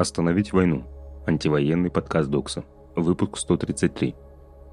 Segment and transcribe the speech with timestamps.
[0.00, 0.84] Остановить войну.
[1.26, 2.64] Антивоенный подкаст Докса.
[2.96, 4.14] Выпуск 133.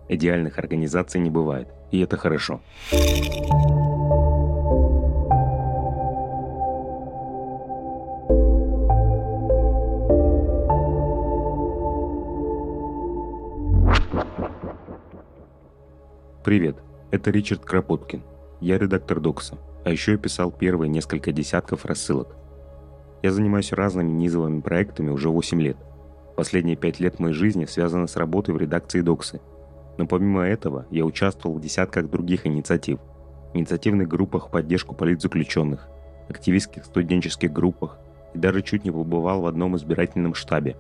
[0.08, 2.62] Идеальных организаций не бывает, и это хорошо.
[16.46, 16.78] Привет,
[17.12, 18.24] это Ричард Кропоткин.
[18.62, 22.38] Я редактор Докса, а еще я писал первые несколько десятков рассылок–
[23.24, 25.78] я занимаюсь разными низовыми проектами уже 8 лет.
[26.36, 29.42] Последние 5 лет моей жизни связаны с работой в редакции Доксы.
[29.98, 33.00] Но помимо этого, я участвовал в десятках других инициатив.
[33.54, 35.88] Инициативных группах в поддержку политзаключенных,
[36.30, 37.98] активистских студенческих группах
[38.36, 40.76] и даже чуть не побывал в одном избирательном штабе.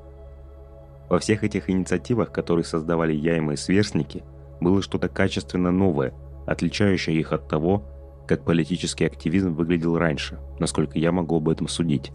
[1.09, 4.23] Во всех этих инициативах, которые создавали я и мои сверстники,
[4.59, 6.13] было что-то качественно новое,
[6.45, 7.83] отличающее их от того,
[8.27, 12.11] как политический активизм выглядел раньше, насколько я могу об этом судить.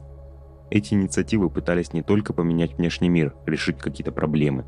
[0.74, 4.64] Эти инициативы пытались не только поменять внешний мир, решить какие-то проблемы.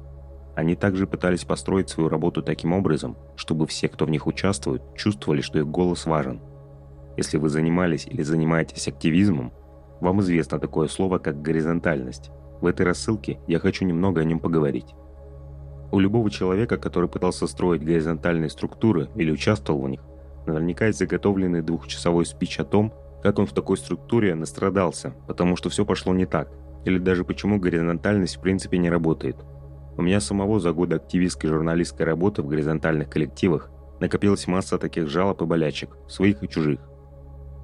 [0.55, 5.41] Они также пытались построить свою работу таким образом, чтобы все, кто в них участвует, чувствовали,
[5.41, 6.43] что их голос важен.
[7.17, 9.55] Если вы занимались или занимаетесь активизмом,
[10.03, 12.31] вам известно такое слово, как горизонтальность.
[12.61, 14.95] В этой рассылке я хочу немного о нем поговорить.
[15.91, 20.03] У любого человека, который пытался строить горизонтальные структуры или участвовал в них,
[20.45, 22.93] наверняка есть заготовленный двухчасовой спич о том,
[23.25, 26.53] как он в такой структуре настрадался, потому что все пошло не так,
[26.85, 29.37] или даже почему горизонтальность в принципе не работает.
[29.97, 35.41] У меня самого за годы активистской журналистской работы в горизонтальных коллективах накопилась масса таких жалоб
[35.41, 36.81] и болячек, своих и чужих.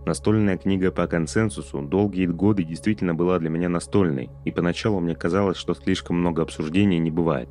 [0.06, 5.58] Настольная книга по консенсусу долгие годы действительно была для меня настольной, и поначалу мне казалось,
[5.58, 7.50] что слишком много обсуждений не бывает.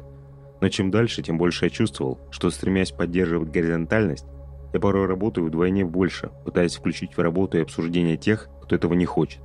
[0.61, 4.25] Но чем дальше, тем больше я чувствовал, что стремясь поддерживать горизонтальность,
[4.73, 9.06] я порой работаю вдвойне больше, пытаясь включить в работу и обсуждение тех, кто этого не
[9.06, 9.42] хочет.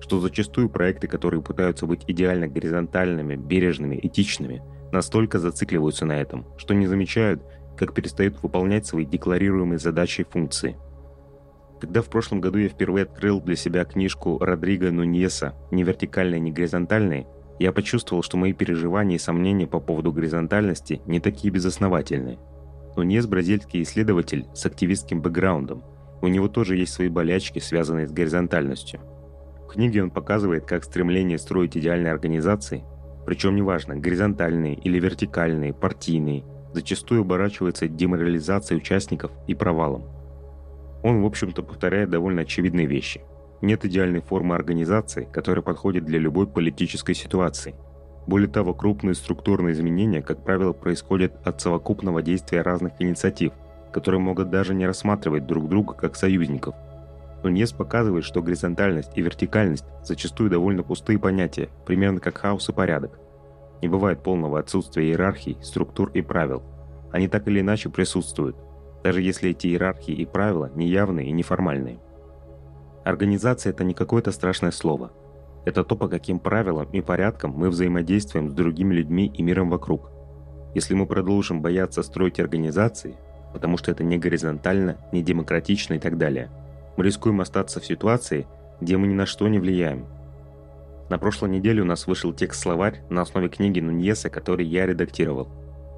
[0.00, 6.74] Что зачастую проекты, которые пытаются быть идеально горизонтальными, бережными, этичными, настолько зацикливаются на этом, что
[6.74, 7.42] не замечают,
[7.76, 10.76] как перестают выполнять свои декларируемые задачи и функции.
[11.80, 16.50] Когда в прошлом году я впервые открыл для себя книжку Родриго Нуньеса «Не вертикальные, не
[16.50, 17.26] горизонтальные»,
[17.58, 22.38] я почувствовал, что мои переживания и сомнения по поводу горизонтальности не такие безосновательные–
[22.96, 25.84] Нунес– бразильский исследователь с активистским бэкграундом.
[26.22, 29.00] У него тоже есть свои болячки, связанные с горизонтальностью.
[29.64, 32.84] В книге он показывает, как стремление строить идеальные организации,
[33.26, 40.04] причем неважно, горизонтальные или вертикальные, партийные, зачастую оборачивается деморализацией участников и провалом.
[41.02, 43.20] Он, в общем-то, повторяет довольно очевидные вещи.
[43.60, 47.74] Нет идеальной формы организации, которая подходит для любой политической ситуации–
[48.26, 53.52] более того, крупные структурные изменения, как правило, происходят от совокупного действия разных инициатив,
[53.92, 56.74] которые могут даже не рассматривать друг друга как союзников.
[57.44, 63.20] Нуньес показывает, что горизонтальность и вертикальность зачастую довольно пустые понятия, примерно как хаос и порядок.
[63.80, 66.62] Не бывает полного отсутствия иерархий, структур и правил.
[67.12, 68.56] Они так или иначе присутствуют,
[69.04, 72.00] даже если эти иерархии и правила неявные и неформальные.
[73.04, 75.12] Организация– это не какое-то страшное слово–
[75.66, 80.12] это то, по каким правилам и порядкам мы взаимодействуем с другими людьми и миром вокруг.
[80.74, 83.16] Если мы продолжим бояться строить организации,
[83.52, 86.50] потому что это не горизонтально, не демократично и так далее,
[86.96, 88.46] мы рискуем остаться в ситуации,
[88.80, 90.06] где мы ни на что не влияем.
[91.10, 95.48] На прошлой неделе у нас вышел текст-словарь на основе книги Нуньеса, который я редактировал.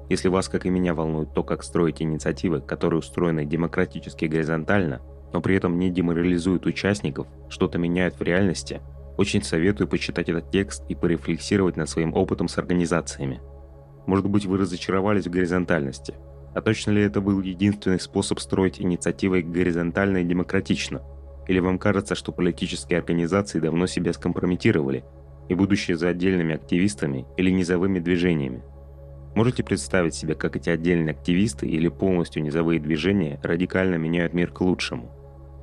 [0.09, 5.01] Если вас, как и меня, волнует то, как строить инициативы, которые устроены демократически и горизонтально,
[5.31, 8.81] но при этом не деморализуют участников, что-то меняют в реальности–
[9.19, 13.41] очень советую почитать этот текст и порефлексировать над своим опытом с организациями.
[14.05, 16.15] Может быть, вы разочаровались в горизонтальности.
[16.55, 21.01] А точно ли это был единственный способ строить инициативы горизонтально и демократично?
[21.49, 25.03] Или вам кажется, что политические организации давно себя скомпрометировали,
[25.49, 28.63] и будущее за отдельными активистами или низовыми движениями?
[29.35, 34.61] Можете представить себе, как эти отдельные активисты или полностью низовые движения радикально меняют мир к
[34.61, 35.18] лучшему?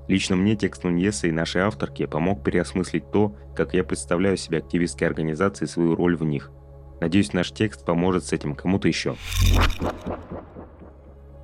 [0.09, 5.09] Лично мне текст Нуньеса и нашей авторке помог переосмыслить то, как я представляю себе активистские
[5.09, 6.53] организации и свою роль в них.
[7.01, 9.17] Надеюсь, наш текст поможет с этим кому-то еще.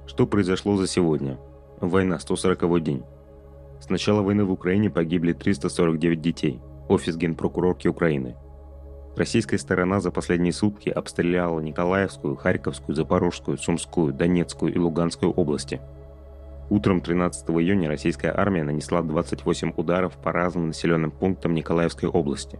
[0.06, 1.38] Что произошло за сегодня?
[1.81, 3.03] Война, 140 день.
[3.81, 6.61] С начала войны в Украине погибли 349 детей.
[6.88, 8.37] Офис генпрокурорки Украины.
[9.17, 15.81] Российская сторона за последние сутки обстреляла Николаевскую, Харьковскую, Запорожскую, Сумскую, Донецкую и Луганскую области–
[16.70, 22.59] Утром 13 июня российская армия нанесла 28 ударов по разным населенным пунктам Николаевской области.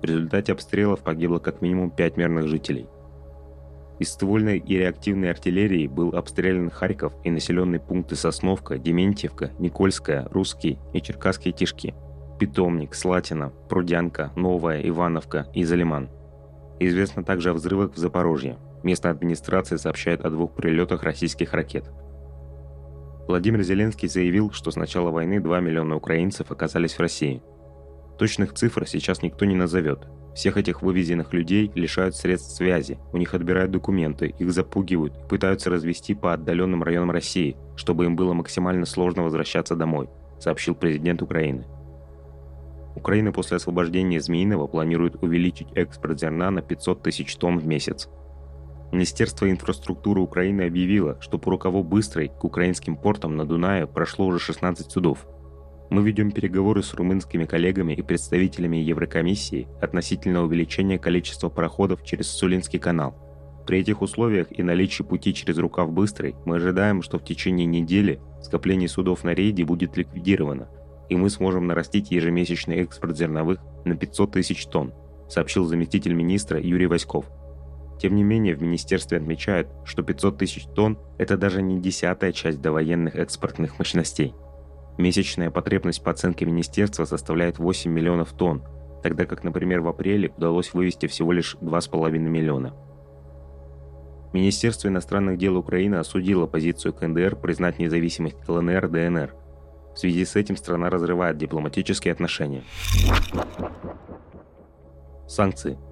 [0.00, 2.86] В результате обстрелов погибло как минимум 5 мирных жителей.
[3.98, 10.78] Из ствольной и реактивной артиллерии был обстрелян Харьков и населенные пункты Сосновка, Дементьевка, Никольская, Русский
[10.92, 11.94] и Черкасские Тишки.
[12.38, 16.08] Питомник, Слатина, Прудянка, Новая, Ивановка и Залиман.
[16.78, 18.58] Известно также о взрывах в Запорожье.
[18.84, 21.90] Местная администрация сообщает о двух прилетах российских ракет.
[23.28, 27.42] Владимир Зеленский заявил, что с начала войны 2 миллиона украинцев оказались в России.
[28.18, 30.08] Точных цифр сейчас никто не назовет.
[30.34, 35.68] Всех этих вывезенных людей лишают средств связи, у них отбирают документы, их запугивают и пытаются
[35.68, 40.08] развести по отдаленным районам России, чтобы им было максимально сложно возвращаться домой,
[40.40, 41.66] сообщил президент Украины.
[42.96, 48.08] Украина после освобождения Змеиного планирует увеличить экспорт зерна на 500 тысяч тонн в месяц.
[48.90, 54.38] Министерство инфраструктуры Украины объявило, что по рукаву Быстрой к украинским портам на Дунае прошло уже
[54.38, 55.26] 16 судов.
[55.90, 62.78] Мы ведем переговоры с румынскими коллегами и представителями Еврокомиссии относительно увеличения количества пароходов через Сулинский
[62.78, 63.14] канал.
[63.66, 68.20] При этих условиях и наличии пути через рукав Быстрой мы ожидаем, что в течение недели
[68.42, 70.68] скопление судов на рейде будет ликвидировано,
[71.10, 74.94] и мы сможем нарастить ежемесячный экспорт зерновых на 500 тысяч тонн,
[75.28, 77.26] сообщил заместитель министра Юрий Васьков–
[77.98, 82.60] тем не менее, в министерстве отмечают, что 500 тысяч тонн– это даже не десятая часть
[82.60, 84.34] довоенных экспортных мощностей.
[84.98, 88.62] Месячная потребность по оценке министерства составляет 8 миллионов тонн,
[89.02, 92.74] тогда как, например, в апреле удалось вывести всего лишь 2,5 миллиона.
[94.32, 99.34] Министерство иностранных дел Украины осудило позицию КНДР признать независимость ЛНР, ДНР.
[99.94, 102.62] В связи с этим страна разрывает дипломатические отношения.
[105.26, 105.78] Санкции–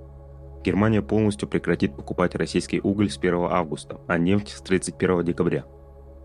[0.66, 5.64] Германия полностью прекратит покупать российский уголь с 1 августа, а нефть с 31 декабря.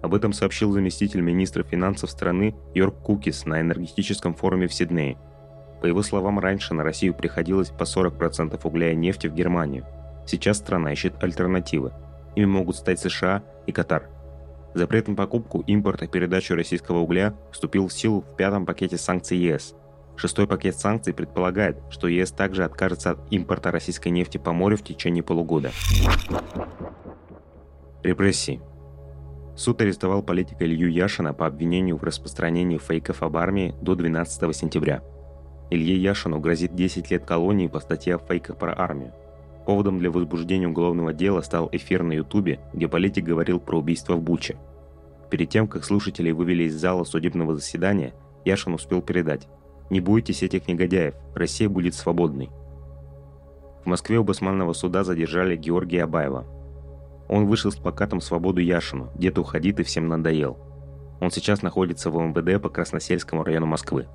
[0.02, 5.20] Об этом сообщил заместитель министра финансов страны Йорк Кукис на энергетическом форуме в Сиднее.
[5.80, 9.86] По его словам, раньше на Россию приходилось по 40% угля и нефти в Германию.
[10.26, 11.94] Сейчас страна ищет альтернативы.
[12.36, 14.10] Ими могут стать США и Катар.
[14.74, 19.38] Запрет на покупку, импорт и передачу российского угля вступил в силу в пятом пакете санкций
[19.38, 19.76] ЕС–
[20.22, 24.84] Шестой пакет санкций предполагает, что ЕС также откажется от импорта российской нефти по морю в
[24.84, 25.72] течение полугода.
[28.04, 28.62] Репрессии.
[29.56, 35.02] Суд арестовал политика Илью Яшина по обвинению в распространении фейков об армии до 12 сентября.
[35.72, 39.14] Илье Яшину грозит 10 лет колонии по статье о фейках про армию.
[39.66, 44.22] Поводом для возбуждения уголовного дела стал эфир на Ютубе, где политик говорил про убийство в
[44.22, 44.58] Буче.
[45.32, 48.14] Перед тем, как слушатели вывели из зала судебного заседания,
[48.46, 49.48] Яшин успел передать
[49.92, 52.50] не бойтесь этих негодяев, Россия будет свободной.
[53.84, 56.46] В Москве у Басманного суда задержали Георгия Абаева.
[57.28, 60.58] Он вышел с плакатом «Свободу Яшину», дед уходит и всем надоел.
[61.20, 64.08] Он сейчас находится в МВД по Красносельскому району Москвы.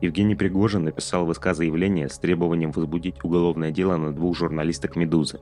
[0.00, 5.40] Евгений Пригожин написал в СК заявление с требованием возбудить уголовное дело на двух журналисток «Медузы».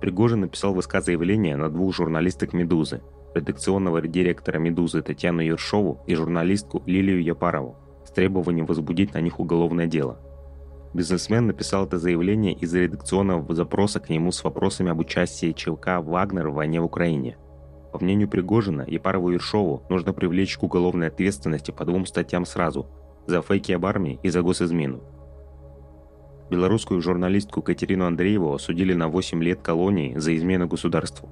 [0.00, 3.02] Пригожин написал в СК заявление на двух журналисток «Медузы»,
[3.34, 7.76] редакционного директора «Медузы» Татьяну Ершову и журналистку Лилию Япарову
[8.18, 10.18] требованием возбудить на них уголовное дело.
[10.92, 16.48] Бизнесмен написал это заявление из-за редакционного запроса к нему с вопросами об участии ЧВК «Вагнер»
[16.48, 17.36] в войне в Украине.
[17.92, 22.88] По мнению Пригожина, Епарову и Ершову нужно привлечь к уголовной ответственности по двум статьям сразу–
[23.28, 25.00] за фейки об армии и за госизмену.
[26.50, 31.28] Белорусскую журналистку Катерину Андрееву осудили на 8 лет колонии за измену государству.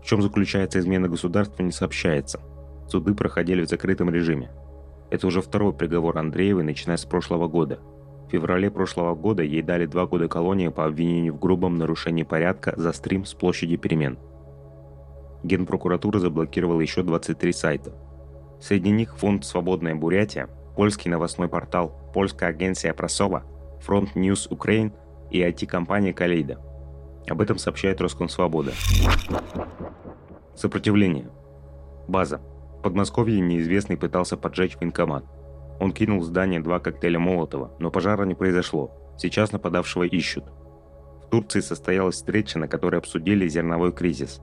[0.00, 2.38] В чем заключается измена государства, не сообщается.
[2.86, 4.52] Суды проходили в закрытом режиме.
[5.12, 7.80] Это уже второй приговор Андреевой, начиная с прошлого года.
[8.26, 12.72] В феврале прошлого года ей дали два года колонии по обвинению в грубом нарушении порядка
[12.78, 14.18] за стрим с площади перемен.
[15.42, 17.92] Генпрокуратура заблокировала еще 23 сайта.
[18.58, 23.42] Среди них фонд «Свободная Бурятия», польский новостной портал «Польская агенция Просова»,
[23.82, 24.94] фронт News Ukraine
[25.30, 26.58] и IT-компания «Калейда».
[27.28, 28.72] Об этом сообщает Роскомсвобода.
[30.56, 31.28] Сопротивление.
[32.08, 32.40] База.
[32.82, 35.24] Подмосковье неизвестный пытался поджечь военкомат.
[35.78, 38.90] Он кинул в здание два коктейля Молотова, но пожара не произошло.
[39.16, 40.44] Сейчас нападавшего ищут.
[41.24, 44.40] В Турции состоялась встреча, на которой обсудили зерновой кризис.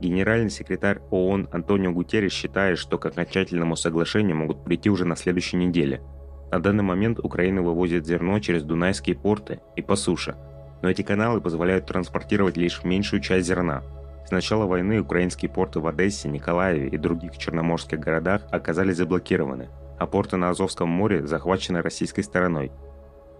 [0.00, 5.58] Генеральный секретарь ООН Антонио Гутеррес считает, что к окончательному соглашению могут прийти уже на следующей
[5.58, 6.02] неделе.
[6.50, 10.36] На данный момент Украина вывозит зерно через Дунайские порты и по суше,
[10.82, 13.82] но эти каналы позволяют транспортировать лишь меньшую часть зерна–
[14.26, 20.06] с начала войны украинские порты в Одессе, Николаеве и других черноморских городах оказались заблокированы, а
[20.06, 22.72] порты на Азовском море захвачены российской стороной.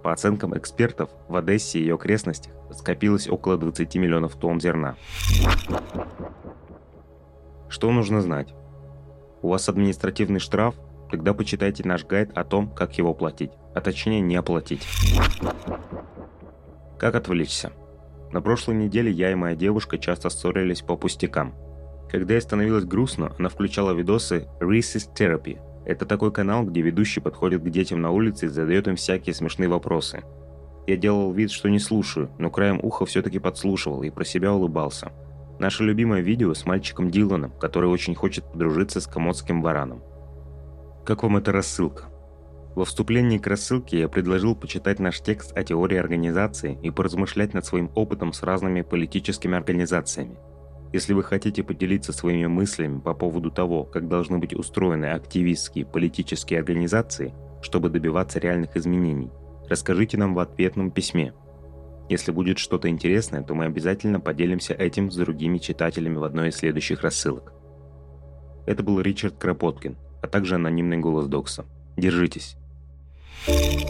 [0.03, 4.97] По оценкам экспертов, в Одессе и ее окрестностях скопилось около 20 миллионов тонн зерна.
[7.69, 8.55] Что нужно знать?
[9.41, 10.75] У вас административный штраф?
[11.11, 14.87] Тогда почитайте наш гайд о том, как его платить, а точнее не оплатить.
[16.99, 17.73] Как отвлечься?
[18.35, 21.55] На прошлой неделе я и моя девушка часто ссорились по пустякам.
[22.11, 27.62] Когда ей становилось грустно, она включала видосы Reese's Therapy, Это такой канал, где ведущий подходит
[27.62, 30.25] к детям на улице и задает им всякие смешные вопросы.
[30.88, 35.12] Я делал вид, что не слушаю, но краем уха все-таки подслушивал и про себя улыбался.
[35.61, 40.03] Наше любимое видео с мальчиком Диланом, который очень хочет подружиться с комодским бараном.
[41.05, 42.07] Как вам эта рассылка?
[42.75, 47.64] Во вступлении к рассылке я предложил почитать наш текст о теории организации и поразмышлять над
[47.64, 50.37] своим опытом с разными политическими организациями.
[50.93, 56.59] Если вы хотите поделиться своими мыслями по поводу того, как должны быть устроены активистские политические
[56.59, 59.31] организации, чтобы добиваться реальных изменений,
[59.69, 61.33] расскажите нам в ответном письме.
[62.09, 66.57] Если будет что-то интересное, то мы обязательно поделимся этим с другими читателями в одной из
[66.57, 67.52] следующих рассылок.
[68.66, 71.64] Это был Ричард Кропоткин, а также анонимный голос Докса.
[71.97, 72.57] Держитесь.
[73.43, 73.84] Thank you.